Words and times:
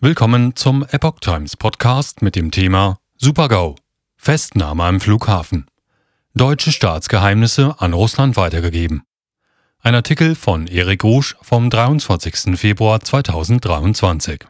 Willkommen 0.00 0.54
zum 0.54 0.86
Epoch 0.92 1.18
Times 1.18 1.56
Podcast 1.56 2.22
mit 2.22 2.36
dem 2.36 2.52
Thema 2.52 2.98
Supergau. 3.16 3.74
Festnahme 4.16 4.84
am 4.84 5.00
Flughafen. 5.00 5.66
Deutsche 6.34 6.70
Staatsgeheimnisse 6.70 7.74
an 7.78 7.94
Russland 7.94 8.36
weitergegeben. 8.36 9.02
Ein 9.80 9.96
Artikel 9.96 10.36
von 10.36 10.68
Erik 10.68 11.02
Rusch 11.02 11.34
vom 11.42 11.68
23. 11.68 12.56
Februar 12.56 13.00
2023. 13.00 14.44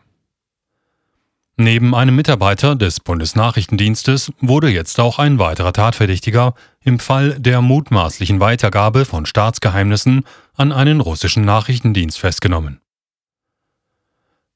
Neben 1.57 1.95
einem 1.95 2.15
Mitarbeiter 2.15 2.77
des 2.77 3.01
Bundesnachrichtendienstes 3.01 4.31
wurde 4.43 4.69
jetzt 4.69 5.01
auch 5.01 5.19
ein 5.19 5.39
weiterer 5.39 5.73
Tatverdächtiger 5.73 6.53
im 6.85 6.99
Fall 6.99 7.41
der 7.41 7.63
mutmaßlichen 7.63 8.39
Weitergabe 8.39 9.07
von 9.07 9.25
Staatsgeheimnissen 9.25 10.25
an 10.57 10.73
einen 10.73 11.01
russischen 11.01 11.47
Nachrichtendienst 11.47 12.19
festgenommen. 12.19 12.83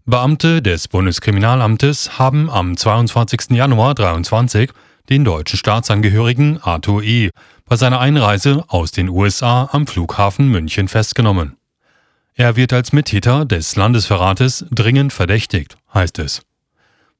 Beamte 0.04 0.62
des 0.62 0.88
Bundeskriminalamtes 0.88 2.18
haben 2.18 2.50
am 2.50 2.76
22. 2.76 3.50
Januar 3.50 3.94
2023 3.94 4.72
den 5.08 5.24
deutschen 5.24 5.56
Staatsangehörigen 5.56 6.60
Arthur 6.60 7.04
E. 7.04 7.30
bei 7.66 7.76
seiner 7.76 8.00
Einreise 8.00 8.64
aus 8.66 8.90
den 8.90 9.08
USA 9.08 9.68
am 9.70 9.86
Flughafen 9.86 10.48
München 10.48 10.88
festgenommen. 10.88 11.56
Er 12.34 12.56
wird 12.56 12.72
als 12.72 12.92
Mittäter 12.92 13.44
des 13.44 13.76
Landesverrates 13.76 14.66
dringend 14.72 15.12
verdächtigt, 15.12 15.76
heißt 15.94 16.18
es. 16.18 16.42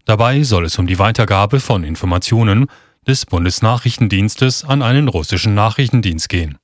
Dabei 0.04 0.42
soll 0.42 0.64
es 0.64 0.76
um 0.76 0.88
die 0.88 0.98
Weitergabe 0.98 1.60
von 1.60 1.84
Informationen 1.84 2.66
des 3.06 3.26
Bundesnachrichtendienstes 3.26 4.64
an 4.64 4.82
einen 4.82 5.06
russischen 5.06 5.54
Nachrichtendienst 5.54 6.28
gehen. 6.28 6.58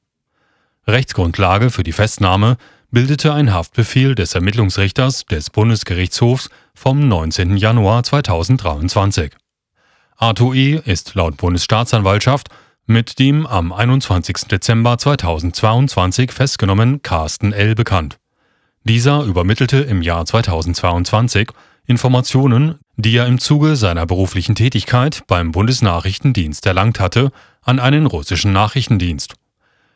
Rechtsgrundlage 0.88 1.70
für 1.70 1.84
die 1.84 1.92
Festnahme 1.92 2.56
bildete 2.90 3.34
ein 3.34 3.52
Haftbefehl 3.52 4.14
des 4.14 4.34
Ermittlungsrichters 4.34 5.26
des 5.26 5.50
Bundesgerichtshofs 5.50 6.48
vom 6.74 7.06
19. 7.06 7.58
Januar 7.58 8.02
2023. 8.02 9.32
Arthur 10.16 10.54
E. 10.54 10.80
ist 10.84 11.14
laut 11.14 11.36
Bundesstaatsanwaltschaft 11.36 12.48
mit 12.86 13.18
dem 13.18 13.46
am 13.46 13.72
21. 13.74 14.48
Dezember 14.50 14.96
2022 14.96 16.32
festgenommen 16.32 17.02
Carsten 17.02 17.52
L. 17.52 17.74
bekannt. 17.74 18.16
Dieser 18.84 19.22
übermittelte 19.24 19.78
im 19.78 20.00
Jahr 20.00 20.24
2022 20.24 21.50
Informationen, 21.84 22.78
die 22.96 23.14
er 23.16 23.26
im 23.26 23.38
Zuge 23.38 23.76
seiner 23.76 24.06
beruflichen 24.06 24.54
Tätigkeit 24.54 25.24
beim 25.26 25.52
Bundesnachrichtendienst 25.52 26.64
erlangt 26.64 27.00
hatte, 27.00 27.32
an 27.60 27.80
einen 27.80 28.06
russischen 28.06 28.52
Nachrichtendienst. 28.54 29.34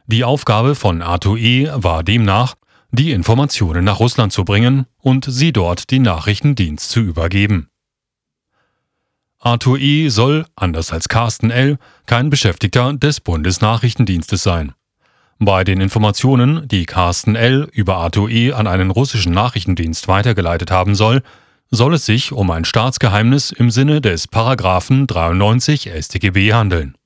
Die 0.06 0.24
Aufgabe 0.24 0.74
von 0.74 1.00
Arthur 1.00 1.38
E. 1.38 1.70
war 1.72 2.02
demnach, 2.02 2.54
die 2.92 3.10
Informationen 3.10 3.84
nach 3.84 4.00
Russland 4.00 4.32
zu 4.32 4.44
bringen 4.44 4.86
und 4.98 5.24
sie 5.24 5.52
dort 5.52 5.90
den 5.90 6.02
Nachrichtendienst 6.02 6.90
zu 6.90 7.00
übergeben. 7.00 7.68
Arthur 9.40 9.78
E. 9.78 10.08
soll, 10.08 10.46
anders 10.54 10.92
als 10.92 11.08
Carsten 11.08 11.50
L., 11.50 11.78
kein 12.06 12.30
Beschäftigter 12.30 12.92
des 12.92 13.20
Bundesnachrichtendienstes 13.20 14.42
sein. 14.42 14.74
Bei 15.38 15.64
den 15.64 15.80
Informationen, 15.80 16.68
die 16.68 16.84
Carsten 16.84 17.34
L. 17.34 17.68
über 17.72 17.96
Arthur 17.96 18.28
E. 18.28 18.52
an 18.52 18.68
einen 18.68 18.90
russischen 18.90 19.32
Nachrichtendienst 19.32 20.06
weitergeleitet 20.06 20.70
haben 20.70 20.94
soll, 20.94 21.22
soll 21.70 21.94
es 21.94 22.04
sich 22.04 22.30
um 22.30 22.50
ein 22.50 22.66
Staatsgeheimnis 22.66 23.50
im 23.50 23.70
Sinne 23.70 24.02
des 24.02 24.28
Paragraphen 24.28 25.06
93 25.06 25.90
StGB 25.98 26.52
handeln. 26.52 26.96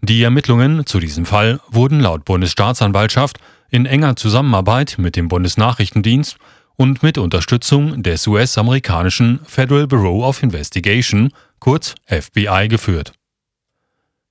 Die 0.00 0.22
Ermittlungen 0.22 0.86
zu 0.86 0.98
diesem 0.98 1.26
Fall 1.26 1.60
wurden 1.68 2.00
laut 2.00 2.24
Bundesstaatsanwaltschaft 2.24 3.38
in 3.70 3.86
enger 3.86 4.16
Zusammenarbeit 4.16 4.96
mit 4.98 5.16
dem 5.16 5.28
Bundesnachrichtendienst 5.28 6.36
und 6.76 7.02
mit 7.02 7.18
Unterstützung 7.18 8.02
des 8.02 8.26
US-amerikanischen 8.26 9.40
Federal 9.44 9.86
Bureau 9.86 10.24
of 10.24 10.42
Investigation, 10.42 11.32
kurz 11.58 11.94
FBI, 12.06 12.68
geführt. 12.68 13.12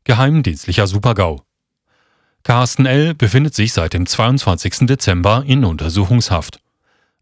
Geheimdienstlicher 0.03 0.87
Supergau. 0.87 1.43
Carsten 2.43 2.85
L. 2.85 3.13
befindet 3.13 3.53
sich 3.53 3.73
seit 3.73 3.93
dem 3.93 4.05
22. 4.05 4.87
Dezember 4.87 5.43
in 5.45 5.65
Untersuchungshaft. 5.65 6.59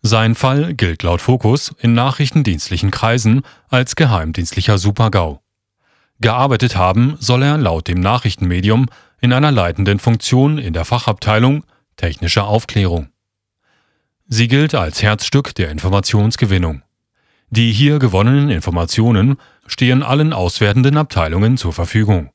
Sein 0.02 0.36
Fall 0.36 0.74
gilt 0.74 1.04
laut 1.04 1.22
Focus 1.22 1.76
in 1.80 1.94
nachrichtendienstlichen 1.94 2.92
Kreisen 2.92 3.42
als 3.70 3.96
geheimdienstlicher 3.96 4.78
Supergau. 4.78 5.42
Gearbeitet 6.20 6.78
haben 6.78 7.18
soll 7.20 7.44
er 7.44 7.58
laut 7.58 7.88
dem 7.88 8.00
Nachrichtenmedium 8.00 8.88
in 9.20 9.34
einer 9.34 9.52
leitenden 9.52 10.00
Funktion 10.00 10.58
in 10.58 10.74
der 10.74 10.86
Fachabteilung 10.86 11.64
Technische 11.98 12.44
Aufklärung. 12.44 13.10
Sie 14.28 14.48
gilt 14.48 14.76
als 14.76 15.02
Herzstück 15.02 15.56
der 15.56 15.72
Informationsgewinnung. 15.72 16.84
Die 17.50 17.72
hier 17.72 17.98
gewonnenen 17.98 18.50
Informationen 18.50 19.38
stehen 19.66 20.04
allen 20.04 20.32
auswertenden 20.32 20.96
Abteilungen 20.96 21.58
zur 21.58 21.74
Verfügung. 21.74 22.30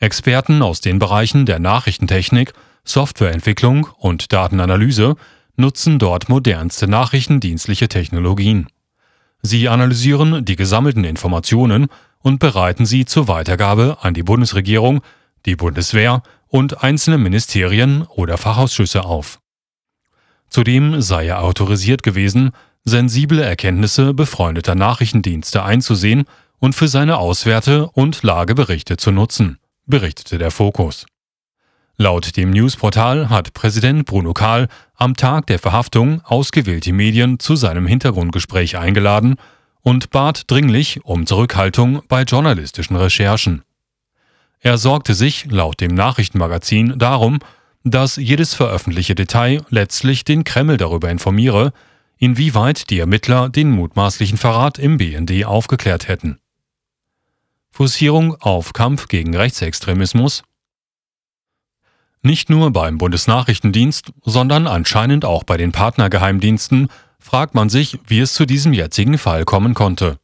Experten 0.00 0.60
aus 0.60 0.80
den 0.80 0.98
Bereichen 0.98 1.46
der 1.46 1.58
Nachrichtentechnik, 1.58 2.52
Softwareentwicklung 2.84 3.88
und 3.96 4.32
Datenanalyse 4.32 5.16
nutzen 5.56 5.98
dort 5.98 6.28
modernste 6.28 6.88
nachrichtendienstliche 6.88 7.88
Technologien. 7.88 8.66
Sie 9.40 9.68
analysieren 9.68 10.44
die 10.44 10.56
gesammelten 10.56 11.04
Informationen 11.04 11.86
und 12.20 12.40
bereiten 12.40 12.86
sie 12.86 13.04
zur 13.04 13.28
Weitergabe 13.28 13.98
an 14.00 14.14
die 14.14 14.24
Bundesregierung, 14.24 15.00
die 15.44 15.54
Bundeswehr 15.54 16.22
und 16.48 16.82
einzelne 16.82 17.18
Ministerien 17.18 18.02
oder 18.02 18.38
Fachausschüsse 18.38 19.04
auf. 19.04 19.38
Zudem 20.48 21.00
sei 21.02 21.26
er 21.26 21.42
autorisiert 21.42 22.02
gewesen, 22.02 22.52
sensible 22.84 23.42
Erkenntnisse 23.42 24.14
befreundeter 24.14 24.74
Nachrichtendienste 24.74 25.62
einzusehen 25.62 26.24
und 26.58 26.74
für 26.74 26.88
seine 26.88 27.18
Auswerte 27.18 27.88
und 27.90 28.22
Lageberichte 28.22 28.96
zu 28.96 29.10
nutzen, 29.10 29.58
berichtete 29.86 30.38
der 30.38 30.50
Fokus. 30.50 31.06
Laut 31.98 32.36
dem 32.36 32.50
Newsportal 32.50 33.30
hat 33.30 33.54
Präsident 33.54 34.04
Bruno 34.04 34.34
Kahl 34.34 34.68
am 34.94 35.16
Tag 35.16 35.46
der 35.46 35.58
Verhaftung 35.58 36.20
ausgewählte 36.24 36.92
Medien 36.92 37.38
zu 37.38 37.56
seinem 37.56 37.86
Hintergrundgespräch 37.86 38.76
eingeladen 38.76 39.36
und 39.80 40.10
bat 40.10 40.42
dringlich 40.50 41.04
um 41.04 41.26
Zurückhaltung 41.26 42.02
bei 42.08 42.22
journalistischen 42.22 42.96
Recherchen. 42.96 43.62
Er 44.60 44.78
sorgte 44.78 45.14
sich, 45.14 45.46
laut 45.50 45.80
dem 45.80 45.94
Nachrichtenmagazin, 45.94 46.98
darum, 46.98 47.38
dass 47.84 48.16
jedes 48.16 48.54
veröffentlichte 48.54 49.14
Detail 49.14 49.64
letztlich 49.70 50.24
den 50.24 50.44
Kreml 50.44 50.76
darüber 50.76 51.10
informiere, 51.10 51.72
inwieweit 52.18 52.90
die 52.90 52.98
Ermittler 52.98 53.48
den 53.48 53.70
mutmaßlichen 53.70 54.38
Verrat 54.38 54.78
im 54.78 54.96
BND 54.96 55.44
aufgeklärt 55.44 56.08
hätten. 56.08 56.38
Fokussierung 57.70 58.34
auf 58.40 58.72
Kampf 58.72 59.06
gegen 59.06 59.36
Rechtsextremismus 59.36 60.42
Nicht 62.22 62.48
nur 62.48 62.72
beim 62.72 62.96
Bundesnachrichtendienst, 62.96 64.12
sondern 64.24 64.66
anscheinend 64.66 65.26
auch 65.26 65.44
bei 65.44 65.58
den 65.58 65.72
Partnergeheimdiensten 65.72 66.88
fragt 67.18 67.54
man 67.54 67.68
sich, 67.68 67.98
wie 68.06 68.20
es 68.20 68.32
zu 68.32 68.46
diesem 68.46 68.72
jetzigen 68.72 69.18
Fall 69.18 69.44
kommen 69.44 69.74
konnte. 69.74 70.18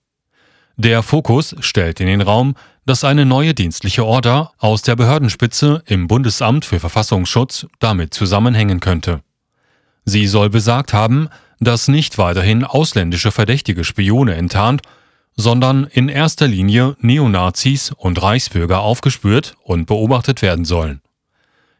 Der 0.77 1.03
Fokus 1.03 1.55
stellt 1.61 2.01
in 2.01 2.07
den 2.07 2.23
Raum, 2.23 2.55
dass 2.87 3.05
eine 3.05 3.27
neue 3.27 3.55
dienstliche 3.55 4.05
Order 4.05 4.53
aus 4.59 4.83
der 4.83 4.97
Behördenspitze 4.97 5.83
im 5.87 6.09
Bundesamt 6.09 6.65
für 6.65 6.81
Verfassungsschutz 6.81 7.67
damit 7.79 8.15
zusammenhängen 8.15 8.81
könnte. 8.81 9.21
Sie 10.05 10.27
soll 10.27 10.51
besagt 10.51 10.93
haben, 10.93 11.29
dass 11.61 11.89
nicht 11.89 12.19
weiterhin 12.19 12.65
ausländische 12.65 13.31
verdächtige 13.31 13.85
Spione 13.85 14.35
enttarnt, 14.35 14.83
sondern 15.37 15.85
in 15.85 16.09
erster 16.09 16.49
Linie 16.49 16.97
Neonazis 17.01 17.93
und 17.93 18.21
Reichsbürger 18.21 18.81
aufgespürt 18.81 19.55
und 19.63 19.87
beobachtet 19.87 20.43
werden 20.43 20.65
sollen. 20.65 21.01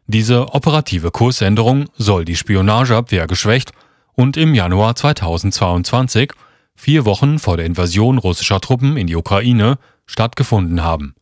Diese 0.07 0.53
operative 0.53 1.11
Kursänderung 1.11 1.85
soll 1.97 2.25
die 2.25 2.35
Spionageabwehr 2.35 3.27
geschwächt 3.27 3.71
und 4.13 4.37
im 4.37 4.53
Januar 4.53 4.95
2022 4.95 6.33
vier 6.75 7.05
Wochen 7.05 7.39
vor 7.39 7.57
der 7.57 7.65
Invasion 7.65 8.17
russischer 8.17 8.59
Truppen 8.59 8.97
in 8.97 9.07
die 9.07 9.15
Ukraine, 9.15 9.77
stattgefunden 10.05 10.83
haben. 10.83 11.15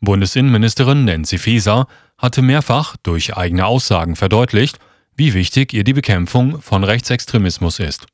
Bundesinnenministerin 0.00 1.04
Nancy 1.04 1.38
Faeser 1.38 1.86
hatte 2.18 2.42
mehrfach 2.42 2.96
durch 3.02 3.36
eigene 3.36 3.66
Aussagen 3.66 4.16
verdeutlicht, 4.16 4.78
wie 5.16 5.34
wichtig 5.34 5.72
ihr 5.72 5.84
die 5.84 5.92
Bekämpfung 5.92 6.60
von 6.60 6.84
Rechtsextremismus 6.84 7.78
ist. 7.78 8.06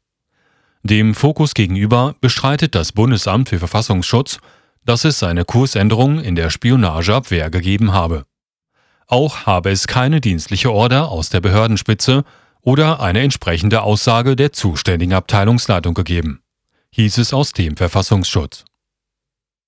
Dem 0.82 1.14
Fokus 1.14 1.54
gegenüber 1.54 2.14
bestreitet 2.20 2.74
das 2.74 2.92
Bundesamt 2.92 3.50
für 3.50 3.58
Verfassungsschutz, 3.58 4.38
dass 4.84 5.04
es 5.04 5.22
eine 5.22 5.44
Kursänderung 5.44 6.20
in 6.20 6.34
der 6.34 6.50
Spionageabwehr 6.50 7.50
gegeben 7.50 7.92
habe. 7.92 8.24
Auch 9.06 9.44
habe 9.44 9.70
es 9.70 9.86
keine 9.86 10.20
dienstliche 10.20 10.72
Order 10.72 11.08
aus 11.08 11.28
der 11.28 11.40
Behördenspitze 11.40 12.24
oder 12.62 13.00
eine 13.00 13.20
entsprechende 13.20 13.82
Aussage 13.82 14.36
der 14.36 14.52
zuständigen 14.52 15.14
Abteilungsleitung 15.14 15.94
gegeben, 15.94 16.42
hieß 16.90 17.18
es 17.18 17.32
aus 17.32 17.52
dem 17.52 17.76
Verfassungsschutz. 17.76 18.64